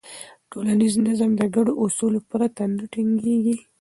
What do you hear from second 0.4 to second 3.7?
ټولنیز نظم د ګډو اصولو پرته نه ټینګېږي.